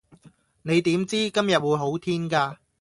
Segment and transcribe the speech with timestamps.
[0.63, 2.57] 你點知今日會好天架